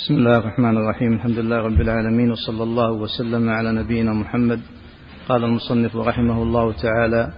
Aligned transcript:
بسم 0.00 0.14
الله 0.14 0.36
الرحمن 0.38 0.76
الرحيم. 0.76 1.12
الحمد 1.12 1.38
لله 1.38 1.56
رب 1.56 1.80
العالمين 1.80 2.30
وصلى 2.30 2.62
الله 2.62 2.90
وسلم 2.92 3.48
على 3.48 3.72
نبينا 3.72 4.12
محمد. 4.12 4.60
قال 5.28 5.44
المصنف 5.44 5.96
رحمه 5.96 6.42
الله 6.42 6.72
تعالى 6.72 7.32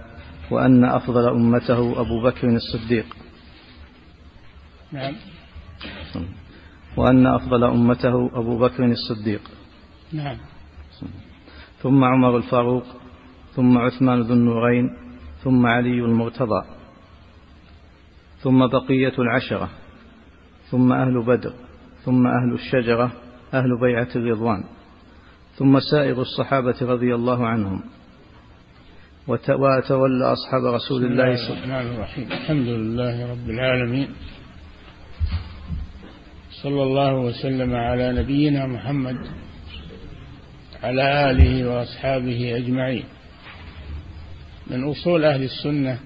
وأن 0.51 0.85
أفضل 0.85 1.29
أمته 1.29 2.01
أبو 2.01 2.23
بكر 2.23 2.47
الصديق. 2.47 3.05
نعم. 4.91 5.15
وأن 6.97 7.27
أفضل 7.27 7.63
أمته 7.63 8.31
أبو 8.33 8.59
بكر 8.59 8.85
الصديق. 8.85 9.41
نعم. 10.13 10.37
ثم 11.81 12.03
عمر 12.03 12.37
الفاروق 12.37 12.85
ثم 13.55 13.77
عثمان 13.77 14.21
ذو 14.21 14.33
النورين 14.33 14.89
ثم 15.43 15.65
علي 15.65 15.99
المرتضى 15.99 16.65
ثم 18.39 18.67
بقية 18.67 19.15
العشرة 19.19 19.69
ثم 20.71 20.93
أهل 20.93 21.25
بدر. 21.25 21.53
ثم 22.05 22.27
أهل 22.27 22.53
الشجرة 22.53 23.11
أهل 23.53 23.79
بيعة 23.81 24.07
الرضوان 24.15 24.63
ثم 25.55 25.79
سائر 25.79 26.21
الصحابة 26.21 26.75
رضي 26.81 27.15
الله 27.15 27.47
عنهم. 27.47 27.83
وتولى 29.27 30.33
أصحاب 30.33 30.65
رسول 30.65 31.05
الله 31.05 31.35
صلى 31.47 31.63
الله 31.63 31.73
عليه 31.73 31.99
وسلم 31.99 32.31
الحمد 32.31 32.67
لله 32.67 33.31
رب 33.31 33.49
العالمين. 33.49 34.09
صلى 36.63 36.83
الله 36.83 37.15
وسلم 37.15 37.75
على 37.75 38.13
نبينا 38.13 38.67
محمد 38.67 39.17
على 40.83 41.31
آله 41.31 41.69
وأصحابه 41.69 42.57
أجمعين. 42.57 43.03
من 44.67 44.83
أصول 44.83 45.25
أهل 45.25 45.43
السنة 45.43 45.99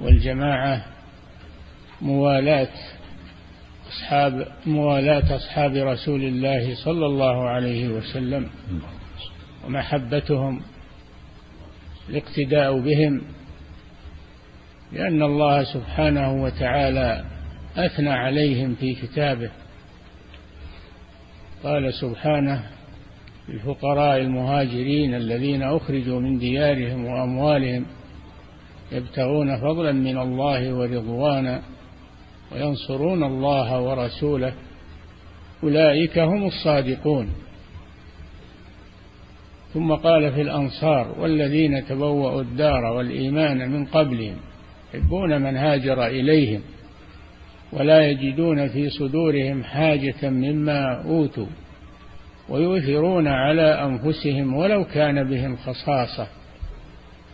والجماعة 0.00 0.84
موالاة 2.02 2.91
أصحاب 3.92 4.46
موالاة 4.66 5.36
أصحاب 5.36 5.74
رسول 5.76 6.22
الله 6.22 6.74
صلى 6.84 7.06
الله 7.06 7.48
عليه 7.48 7.88
وسلم 7.88 8.50
ومحبتهم 9.66 10.60
الاقتداء 12.08 12.78
بهم 12.78 13.22
لأن 14.92 15.22
الله 15.22 15.64
سبحانه 15.64 16.42
وتعالى 16.42 17.24
أثنى 17.76 18.10
عليهم 18.10 18.74
في 18.74 18.94
كتابه. 18.94 19.50
قال 21.62 21.94
سبحانه 21.94 22.62
للفقراء 23.48 24.16
المهاجرين 24.20 25.14
الذين 25.14 25.62
أخرجوا 25.62 26.20
من 26.20 26.38
ديارهم 26.38 27.04
وأموالهم 27.04 27.86
يبتغون 28.92 29.56
فضلا 29.60 29.92
من 29.92 30.18
الله 30.18 30.74
ورضوانا 30.74 31.62
وينصرون 32.52 33.24
الله 33.24 33.80
ورسوله. 33.80 34.52
أولئك 35.62 36.18
هم 36.18 36.46
الصادقون. 36.46 37.28
ثم 39.74 39.92
قال 39.92 40.32
في 40.32 40.42
الأنصار 40.42 41.14
والذين 41.18 41.86
تبوأوا 41.86 42.42
الدار 42.42 42.84
والإيمان 42.84 43.70
من 43.70 43.84
قبلهم 43.84 44.36
يحبون 44.94 45.42
من 45.42 45.56
هاجر 45.56 46.06
إليهم 46.06 46.60
ولا 47.72 48.10
يجدون 48.10 48.68
في 48.68 48.90
صدورهم 48.90 49.64
حاجة 49.64 50.30
مما 50.30 51.02
أوتوا 51.04 51.46
ويؤثرون 52.48 53.28
على 53.28 53.84
أنفسهم 53.84 54.54
ولو 54.54 54.84
كان 54.84 55.24
بهم 55.28 55.56
خصاصة. 55.56 56.26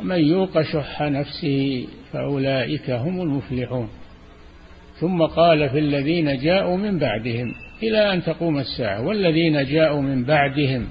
ومن 0.01 0.19
يوق 0.19 0.63
شح 0.63 1.03
نفسه 1.03 1.87
فأولئك 2.13 2.91
هم 2.91 3.21
المفلحون. 3.21 3.89
ثم 5.01 5.23
قال 5.23 5.69
في 5.69 5.79
الذين 5.79 6.37
جاءوا 6.39 6.77
من 6.77 6.99
بعدهم 6.99 7.55
إلى 7.83 8.13
أن 8.13 8.23
تقوم 8.23 8.59
الساعة 8.59 9.07
والذين 9.07 9.65
جاءوا 9.65 10.01
من 10.03 10.25
بعدهم 10.25 10.87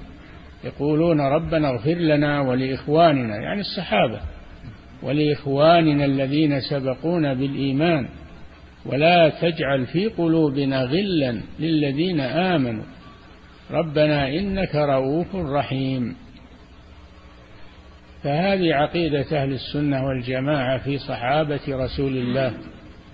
يقولون 0.63 1.22
ربنا 1.22 1.69
اغفر 1.69 1.94
لنا 1.94 2.41
ولإخواننا 2.41 3.35
يعني 3.35 3.61
الصحابة 3.61 4.19
ولإخواننا 5.03 6.06
الذين 6.06 6.59
سبقونا 6.59 7.34
بالإيمان 7.34 8.07
ولا 8.85 9.29
تجعل 9.29 9.85
في 9.85 10.07
قلوبنا 10.07 10.84
غلا 10.84 11.41
للذين 11.59 12.19
آمنوا. 12.19 12.84
ربنا 13.72 14.29
إنك 14.29 14.75
رؤوف 14.75 15.35
رحيم. 15.35 16.16
فهذه 18.23 18.73
عقيدة 18.73 19.44
أهل 19.44 19.53
السنة 19.53 20.06
والجماعة 20.06 20.78
في 20.78 20.97
صحابة 20.97 21.59
رسول 21.69 22.17
الله. 22.17 22.53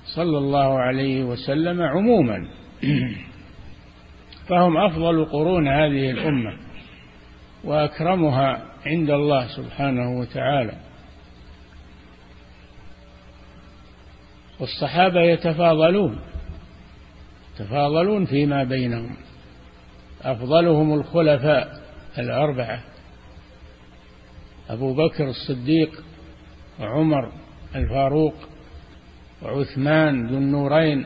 صلى 0.05 0.37
الله 0.37 0.79
عليه 0.79 1.23
وسلم 1.23 1.81
عموما. 1.81 2.47
فهم 4.49 4.77
أفضل 4.77 5.25
قرون 5.25 5.67
هذه 5.67 6.11
الأمة 6.11 6.57
وأكرمها 7.63 8.65
عند 8.85 9.09
الله 9.09 9.47
سبحانه 9.47 10.19
وتعالى. 10.19 10.73
والصحابة 14.59 15.21
يتفاضلون 15.21 16.19
يتفاضلون 17.53 18.25
فيما 18.25 18.63
بينهم. 18.63 19.15
أفضلهم 20.23 20.93
الخلفاء 20.93 21.81
الأربعة 22.17 22.83
أبو 24.69 24.93
بكر 24.93 25.29
الصديق 25.29 26.03
وعمر 26.79 27.31
الفاروق 27.75 28.33
وعثمان 29.43 30.27
ذو 30.27 30.37
النورين 30.37 31.05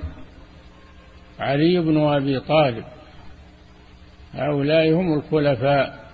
علي 1.39 1.79
بن 1.79 1.97
أبي 1.97 2.39
طالب 2.39 2.83
هؤلاء 4.33 4.93
هم 4.93 5.13
الخلفاء 5.13 6.07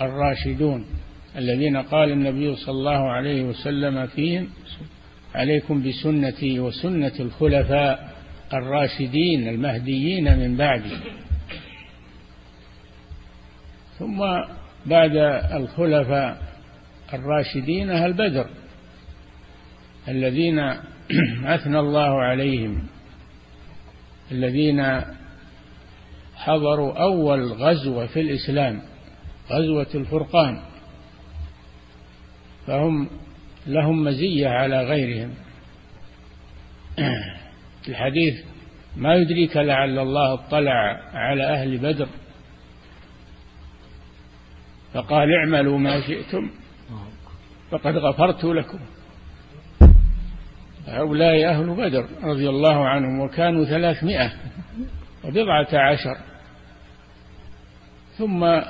الراشدون 0.00 0.84
الذين 1.36 1.76
قال 1.76 2.12
النبي 2.12 2.56
صلى 2.56 2.72
الله 2.74 3.10
عليه 3.10 3.44
وسلم 3.44 4.06
فيهم 4.06 4.48
عليكم 5.34 5.82
بسنتي 5.82 6.60
وسنة 6.60 7.12
الخلفاء 7.20 8.18
الراشدين 8.52 9.48
المهديين 9.48 10.38
من 10.38 10.56
بعدي. 10.56 10.96
ثم 13.98 14.18
بعد 14.86 15.16
الخلفاء 15.52 16.42
الراشدين 17.14 17.90
أهل 17.90 18.12
بدر 18.12 18.46
الذين 20.08 20.74
أثنى 21.54 21.78
الله 21.78 22.22
عليهم 22.22 22.86
الذين 24.32 25.00
حضروا 26.36 27.02
أول 27.02 27.52
غزوة 27.52 28.06
في 28.06 28.20
الإسلام 28.20 28.82
غزوة 29.50 29.86
الفرقان. 29.94 30.60
فهم 32.66 33.10
لهم 33.66 34.04
مزية 34.04 34.48
على 34.48 34.84
غيرهم. 34.84 35.34
الحديث 37.88 38.44
ما 38.96 39.14
يدريك 39.14 39.56
لعل 39.56 39.98
الله 39.98 40.34
اطلع 40.34 41.00
على 41.12 41.44
أهل 41.44 41.78
بدر؟ 41.78 42.08
فقال 44.94 45.28
اعملوا 45.34 45.78
ما 45.78 46.00
شئتم 46.00 46.50
فقد 47.70 47.96
غفرت 47.96 48.44
لكم. 48.44 48.78
هؤلاء 50.88 51.44
أهل 51.44 51.76
بدر 51.76 52.06
رضي 52.22 52.48
الله 52.48 52.88
عنهم 52.88 53.20
وكانوا 53.20 53.64
ثلاثمائة 53.64 54.32
وبضعة 55.24 55.68
عشر. 55.72 56.16
ثم 58.18 58.60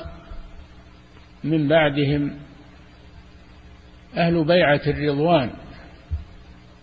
من 1.45 1.69
بعدهم 1.69 2.39
أهل 4.17 4.45
بيعة 4.45 4.81
الرضوان 4.87 5.51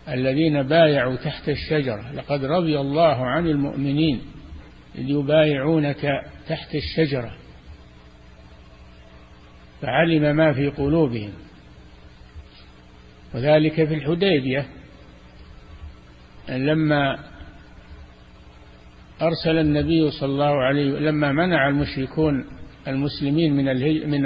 الذين 0.09 0.63
بايعوا 0.63 1.15
تحت 1.15 1.49
الشجرة. 1.49 2.11
لقد 2.13 2.45
رضي 2.45 2.79
الله 2.79 3.25
عن 3.25 3.47
المؤمنين 3.47 4.21
إذ 4.95 5.09
يبايعونك 5.09 6.21
تحت 6.47 6.75
الشجرة. 6.75 7.31
فعلم 9.81 10.35
ما 10.35 10.53
في 10.53 10.69
قلوبهم. 10.69 11.31
وذلك 13.33 13.73
في 13.73 13.93
الحديبية. 13.93 14.65
لما 16.49 17.19
أرسل 19.21 19.57
النبي 19.57 20.11
صلى 20.11 20.29
الله 20.29 20.63
عليه 20.63 20.99
لما 20.99 21.31
منع 21.31 21.67
المشركون 21.67 22.45
المسلمين 22.87 23.55
من 23.55 23.65
من 24.09 24.25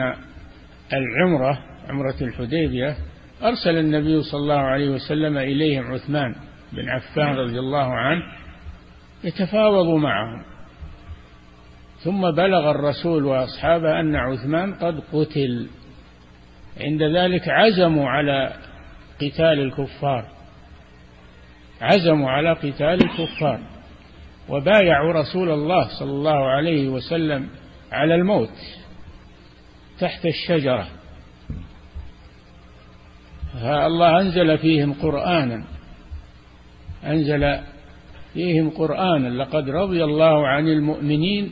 العمرة 0.93 1.59
عمرة 1.89 2.15
الحديبية 2.21 2.95
أرسل 3.43 3.77
النبي 3.77 4.21
صلى 4.21 4.39
الله 4.39 4.59
عليه 4.59 4.89
وسلم 4.89 5.37
إليهم 5.37 5.93
عثمان 5.93 6.35
بن 6.73 6.89
عفان 6.89 7.35
رضي 7.35 7.59
الله 7.59 7.93
عنه 7.93 8.23
يتفاوض 9.23 9.87
معهم. 9.87 10.43
ثم 12.03 12.31
بلغ 12.31 12.71
الرسول 12.71 13.25
وأصحابه 13.25 13.99
أن 13.99 14.15
عثمان 14.15 14.73
قد 14.73 14.99
قتل. 15.13 15.67
عند 16.81 17.03
ذلك 17.03 17.49
عزموا 17.49 18.09
على 18.09 18.53
قتال 19.21 19.59
الكفار. 19.59 20.25
عزموا 21.81 22.29
على 22.29 22.53
قتال 22.53 23.03
الكفار 23.03 23.59
وبايعوا 24.49 25.13
رسول 25.13 25.51
الله 25.51 25.99
صلى 25.99 26.11
الله 26.11 26.47
عليه 26.47 26.89
وسلم 26.89 27.49
على 27.91 28.15
الموت 28.15 28.49
تحت 29.99 30.25
الشجرة. 30.25 30.87
الله 33.63 34.21
أنزل 34.21 34.57
فيهم 34.57 34.93
قرآنا. 34.93 35.63
أنزل 37.05 37.59
فيهم 38.33 38.69
قرآنا. 38.69 39.27
لقد 39.27 39.69
رضي 39.69 40.03
الله 40.03 40.47
عن 40.47 40.67
المؤمنين 40.67 41.51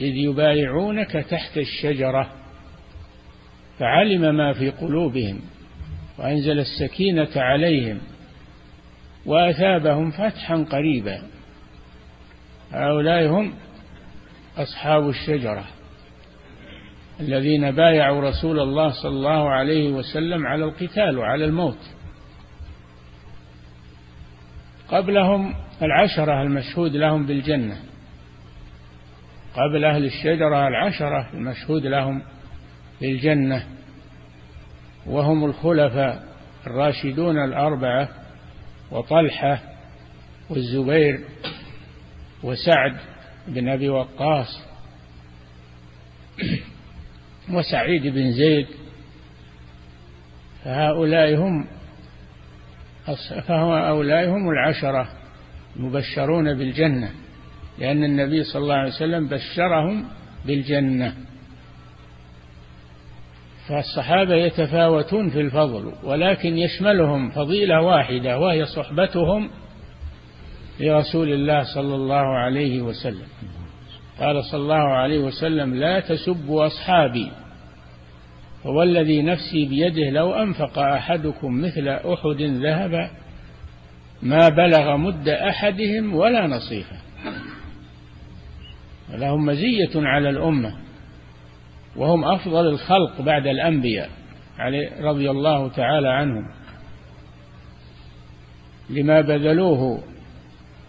إذ 0.00 0.16
يبايعونك 0.16 1.12
تحت 1.12 1.58
الشجرة. 1.58 2.30
فعلم 3.78 4.34
ما 4.36 4.52
في 4.52 4.70
قلوبهم 4.70 5.40
وأنزل 6.18 6.58
السكينة 6.58 7.30
عليهم. 7.36 7.98
وأثابهم 9.26 10.10
فتحا 10.10 10.66
قريبا. 10.70 11.22
هؤلاء 12.72 13.28
هم 13.28 13.54
أصحاب 14.56 15.08
الشجرة 15.08 15.64
الذين 17.20 17.70
بايعوا 17.70 18.28
رسول 18.28 18.60
الله 18.60 19.02
صلى 19.02 19.12
الله 19.12 19.50
عليه 19.50 19.90
وسلم 19.92 20.46
على 20.46 20.64
القتال 20.64 21.18
وعلى 21.18 21.44
الموت. 21.44 21.78
قبلهم 24.88 25.54
العشرة 25.82 26.42
المشهود 26.42 26.96
لهم 26.96 27.26
بالجنة. 27.26 27.76
قبل 29.54 29.84
أهل 29.84 30.04
الشجرة 30.04 30.68
العشرة 30.68 31.30
المشهود 31.34 31.86
لهم 31.86 32.22
بالجنة. 33.00 33.66
وهم 35.06 35.44
الخلفاء 35.44 36.26
الراشدون 36.66 37.44
الأربعة 37.44 38.25
وطلحة 38.90 39.62
والزبير 40.50 41.20
وسعد 42.42 42.96
بن 43.48 43.68
أبي 43.68 43.88
وقاص 43.88 44.60
وسعيد 47.50 48.06
بن 48.06 48.32
زيد 48.32 48.66
فهؤلاء 50.64 51.36
هم 51.36 51.66
فهؤلاء 53.48 54.28
هم 54.28 54.50
العشرة 54.50 55.08
المبشرون 55.76 56.54
بالجنة 56.58 57.10
لأن 57.78 58.04
النبي 58.04 58.44
صلى 58.44 58.62
الله 58.62 58.74
عليه 58.74 58.92
وسلم 58.92 59.28
بشرهم 59.28 60.08
بالجنة. 60.44 61.16
فالصحابة 63.68 64.34
يتفاوتون 64.34 65.30
في 65.30 65.40
الفضل 65.40 65.92
ولكن 66.04 66.58
يشملهم 66.58 67.30
فضيلة 67.30 67.80
واحدة 67.80 68.38
وهي 68.38 68.64
صحبتهم 68.66 69.50
لرسول 70.80 71.32
الله 71.32 71.74
صلى 71.74 71.94
الله 71.94 72.38
عليه 72.38 72.82
وسلم. 72.82 73.26
قال 74.20 74.44
صلى 74.44 74.60
الله 74.60 74.92
عليه 74.92 75.18
وسلم 75.18 75.74
لا 75.74 76.00
تسبوا 76.00 76.66
أصحابي 76.66 77.30
فوالذي 78.64 79.22
نفسي 79.22 79.66
بيده 79.68 80.10
لو 80.10 80.34
أنفق 80.34 80.78
أحدكم 80.78 81.60
مثل 81.60 81.88
أحد 81.88 82.42
ذهبا 82.42 83.10
ما 84.22 84.48
بلغ 84.48 84.96
مد 84.96 85.28
أحدهم 85.28 86.14
ولا 86.14 86.46
نصيفة. 86.46 86.96
لهم 89.10 89.46
مزية 89.46 89.90
على 89.96 90.30
الأمة. 90.30 90.85
وهم 91.96 92.24
أفضل 92.24 92.66
الخلق 92.66 93.20
بعد 93.20 93.46
الأنبياء 93.46 94.10
رضي 95.00 95.30
الله 95.30 95.68
تعالى 95.68 96.08
عنهم. 96.08 96.46
لما 98.90 99.20
بذلوه 99.20 100.02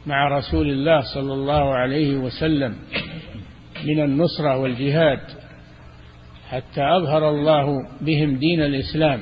مع 0.06 0.38
رسول 0.38 0.70
الله 0.70 1.02
صلى 1.14 1.34
الله 1.34 1.76
عليه 1.76 2.18
وسلم 2.18 2.76
من 3.86 4.04
النصرة 4.04 4.58
والجهاد 4.58 5.20
حتى 6.50 6.82
أظهر 6.82 7.30
الله 7.30 7.66
بهم 8.02 8.36
دين 8.38 8.62
الإسلام 8.62 9.22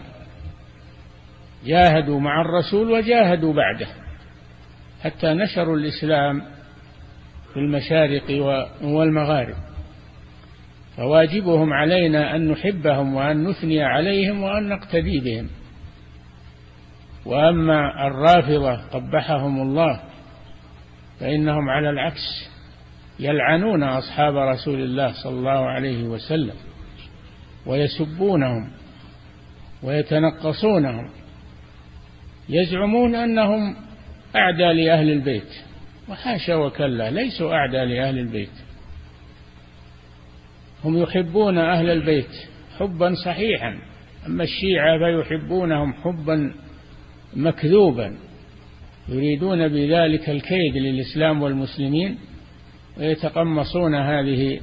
جاهدوا 1.66 2.20
مع 2.20 2.42
الرسول 2.42 2.92
وجاهدوا 2.92 3.54
بعده 3.54 3.88
حتى 5.04 5.34
نشروا 5.34 5.78
الإسلام 5.78 6.42
في 7.54 7.60
المشارق 7.60 8.24
والمغارب. 8.84 9.56
فواجبهم 10.98 11.74
علينا 11.74 12.36
أن 12.36 12.52
نحبهم 12.52 13.16
وأن 13.16 13.44
نثني 13.44 13.84
عليهم 13.84 14.44
وأن 14.44 14.70
نقتدي 14.70 15.20
بهم. 15.20 15.50
وأما 17.26 18.08
الرافضة 18.08 18.76
قبحهم 18.76 19.62
الله 19.62 20.02
فإنهم 21.20 21.70
على 21.70 21.90
العكس 21.90 22.50
يلعنون 23.20 23.84
أصحاب 23.84 24.36
رسول 24.38 24.82
الله 24.82 25.24
صلى 25.24 25.34
الله 25.34 25.66
عليه 25.66 26.04
وسلم 26.04 26.56
ويسبونهم 27.66 28.72
ويتنقصونهم 29.84 31.10
يزعمون 32.50 33.16
أنهم 33.16 33.76
أعدى 34.36 34.74
لأهل 34.84 35.10
البيت. 35.12 35.54
وحاشا 36.10 36.56
وكلا 36.56 37.12
ليسوا 37.12 37.54
أعدى 37.54 37.86
لأهل 37.86 38.20
البيت. 38.20 38.65
هم 40.86 40.98
يحبون 40.98 41.58
أهل 41.58 41.90
البيت 41.90 42.32
حبا 42.80 43.14
صحيحا 43.26 43.78
أما 44.28 44.44
الشيعة 44.44 44.98
فيحبونهم 45.00 45.94
حبا 45.94 46.54
مكذوبا 47.36 48.18
يريدون 49.10 49.68
بذلك 49.68 50.30
الكيد 50.30 50.76
للإسلام 50.76 51.42
والمسلمين 51.42 52.18
ويتقمصون 52.98 53.96
هذه 53.96 54.60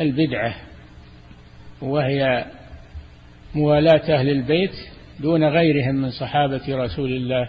البدعة 0.00 0.54
وهي 1.82 2.44
موالاة 3.54 4.14
أهل 4.14 4.28
البيت 4.28 4.74
دون 5.20 5.44
غيرهم 5.44 5.94
من 5.94 6.10
صحابة 6.10 6.62
رسول 6.68 7.12
الله 7.12 7.46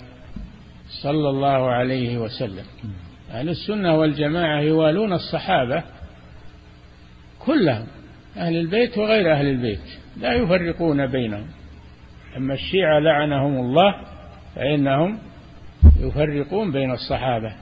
صلى 1.03 1.29
الله 1.29 1.71
عليه 1.71 2.17
وسلم. 2.17 2.65
أهل 3.31 3.49
السنة 3.49 3.97
والجماعة 3.97 4.61
يوالون 4.61 5.13
الصحابة 5.13 5.83
كلهم 7.45 7.87
أهل 8.37 8.55
البيت 8.55 8.97
وغير 8.97 9.33
أهل 9.33 9.47
البيت 9.47 9.79
لا 10.17 10.33
يفرقون 10.33 11.07
بينهم. 11.07 11.47
أما 12.37 12.53
الشيعة 12.53 12.99
لعنهم 12.99 13.59
الله 13.59 13.95
فإنهم 14.55 15.19
يفرقون 15.99 16.71
بين 16.71 16.91
الصحابة 16.91 17.53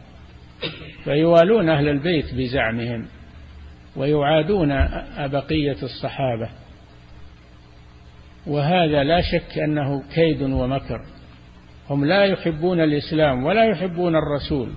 فيوالون 1.03 1.69
أهل 1.69 1.89
البيت 1.89 2.35
بزعمهم 2.35 3.05
ويعادون 3.95 4.69
بقية 5.17 5.77
الصحابة. 5.83 6.49
وهذا 8.47 9.03
لا 9.03 9.21
شك 9.21 9.57
أنه 9.57 10.03
كيد 10.15 10.41
ومكر. 10.41 11.01
هم 11.89 12.05
لا 12.05 12.25
يحبون 12.25 12.81
الإسلام 12.81 13.43
ولا 13.43 13.65
يحبون 13.65 14.15
الرسول 14.15 14.69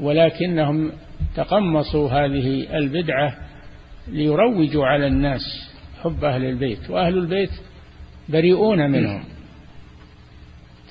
ولكنهم 0.00 0.92
تقمصوا 1.36 2.10
هذه 2.10 2.76
البدعة 2.76 3.49
ليروجوا 4.08 4.86
على 4.86 5.06
الناس 5.06 5.40
حب 6.02 6.24
أهل 6.24 6.44
البيت 6.44 6.90
وأهل 6.90 7.18
البيت 7.18 7.50
بريئون 8.28 8.90
منهم. 8.90 9.24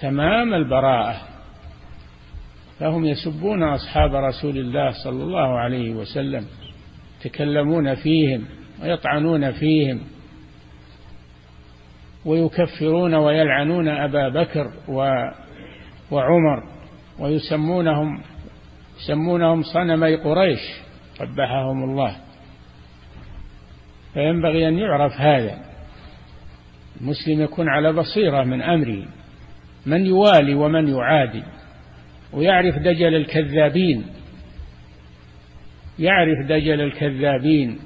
تمام 0.02 0.54
البراءة. 0.54 1.22
فهم 2.80 3.06
يسبون 3.06 3.64
أصحاب 3.64 4.16
رسول 4.16 4.58
الله 4.58 4.92
صلى 5.04 5.24
الله 5.24 5.60
عليه 5.60 5.92
وسلم 5.92 6.46
يتكلمون 7.20 7.96
فيهم 7.96 8.46
ويطعنون 8.82 9.52
فيهم 9.52 10.02
ويكفرون 12.26 13.16
ويلعنون 13.16 13.88
أبا 13.88 14.30
بكر 14.30 14.72
وعمر 16.12 16.64
ويسمونهم 17.20 18.22
يسمونهم 19.00 19.64
صنمي 19.64 20.16
قريش 20.16 20.60
قبحهم 21.20 21.84
الله. 21.84 22.16
فينبغي 24.14 24.68
أن 24.68 24.78
يعرف 24.78 25.14
هذا. 25.14 25.58
المسلم 27.02 27.42
يكون 27.42 27.70
على 27.70 27.94
بصيرة 27.94 28.44
من 28.44 28.62
أمره 28.62 29.06
من 29.86 30.06
يوالي 30.06 30.54
ومن 30.54 30.88
يعادي 30.88 31.44
ويعرف 32.34 32.76
دجل 32.76 33.16
الكذابين. 33.16 34.06
يعرف 36.00 36.46
دجل 36.46 36.82
الكذابين 36.82 37.80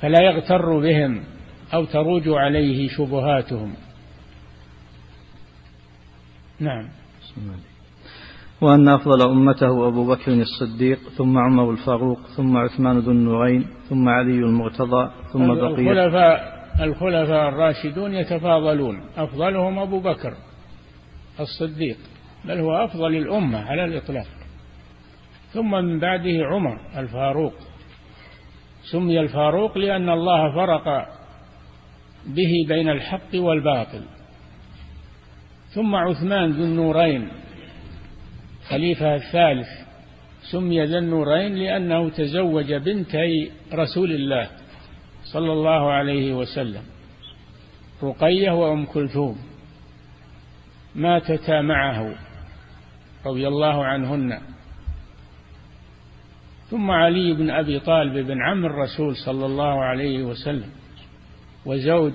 فلا 0.00 0.22
يغتر 0.22 0.78
بهم 0.78 1.24
أو 1.74 1.84
تروج 1.84 2.28
عليه 2.28 2.88
شبهاتهم. 2.88 3.74
نعم. 6.60 6.88
وأن 8.60 8.88
أفضل 8.88 9.22
أمته 9.22 9.88
أبو 9.88 10.06
بكر 10.06 10.32
الصديق 10.32 10.98
ثم 10.98 11.38
عمر 11.38 11.70
الفاروق 11.70 12.18
ثم 12.36 12.56
عثمان 12.56 12.98
ذو 12.98 13.10
النورين 13.12 13.66
ثم 13.88 14.08
علي 14.08 14.38
المرتضى 14.38 15.10
ثم 15.32 15.54
بقية 15.54 15.92
الخلفاء 15.92 16.54
الخلفاء 16.80 17.48
الراشدون 17.48 18.14
يتفاضلون. 18.14 19.00
أفضلهم 19.16 19.78
أبو 19.78 20.00
بكر 20.00 20.34
الصديق 21.40 21.96
بل 22.44 22.58
هو 22.58 22.84
أفضل 22.84 23.16
الأمة 23.16 23.58
على 23.58 23.84
الإطلاق. 23.84 24.26
ثم 25.52 25.70
من 25.70 26.00
بعده 26.00 26.44
عمر 26.44 26.78
الفاروق. 26.96 27.54
سمي 28.92 29.20
الفاروق 29.20 29.78
لأن 29.78 30.10
الله 30.10 30.54
فرق 30.54 31.08
به 32.26 32.52
بين 32.68 32.88
الحق 32.88 33.34
والباطل. 33.34 34.02
ثم 35.74 35.94
عثمان 35.94 36.50
ذو 36.50 36.64
النورين 36.64 37.28
خليفة 38.68 39.14
الثالث 39.14 39.68
سمي 40.50 40.84
ذا 40.84 40.98
النورين 40.98 41.54
لأنه 41.54 42.10
تزوج 42.10 42.72
بنتي 42.72 43.50
رسول 43.72 44.12
الله 44.12 44.50
صلى 45.32 45.52
الله 45.52 45.92
عليه 45.92 46.34
وسلم 46.34 46.82
رقية 48.02 48.50
وأم 48.50 48.86
كلثوم 48.86 49.38
ماتتا 50.94 51.60
معه 51.60 52.14
رضي 53.26 53.48
الله 53.48 53.84
عنهن. 53.84 54.40
ثم 56.70 56.90
علي 56.90 57.34
بن 57.34 57.50
أبي 57.50 57.80
طالب 57.80 58.26
بن 58.26 58.42
عم 58.42 58.64
الرسول 58.66 59.16
صلى 59.16 59.46
الله 59.46 59.84
عليه 59.84 60.22
وسلم 60.22 60.70
وزوج 61.66 62.12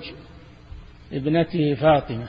ابنته 1.12 1.74
فاطمة 1.74 2.28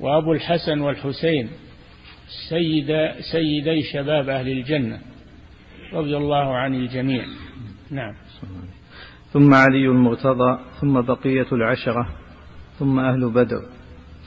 وأبو 0.00 0.32
الحسن 0.32 0.80
والحسين 0.80 1.50
سيد 2.48 2.86
سيدي 3.32 3.82
شباب 3.92 4.28
أهل 4.28 4.48
الجنة 4.48 4.98
رضي 5.92 6.16
الله 6.16 6.56
عن 6.56 6.74
الجميع. 6.74 7.24
نعم. 7.90 8.14
ثم 9.32 9.54
علي 9.54 9.86
المرتضى 9.86 10.58
ثم 10.80 11.00
بقية 11.00 11.46
العشرة 11.52 12.08
ثم 12.78 12.98
أهل 12.98 13.30
بدر 13.30 13.62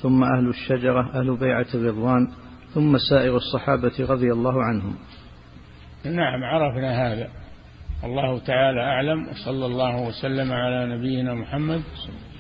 ثم 0.02 0.24
أهل 0.24 0.50
الشجرة 0.50 1.20
أهل 1.20 1.38
بيعة 1.38 1.66
الرضوان 1.74 2.28
ثم 2.74 2.98
سائر 3.10 3.36
الصحابة 3.36 3.92
رضي 4.00 4.32
الله 4.32 4.64
عنهم. 4.64 4.96
نعم 6.06 6.44
عرفنا 6.44 7.14
هذا. 7.14 7.28
الله 8.04 8.40
تعالى 8.40 8.82
أعلم 8.82 9.28
وصلى 9.28 9.66
الله 9.66 10.08
وسلم 10.08 10.52
على 10.52 10.96
نبينا 10.96 11.34
محمد 11.34 11.82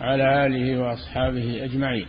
على 0.01 0.45
آله 0.45 0.81
وأصحابه 0.81 1.63
أجمعين. 1.63 2.05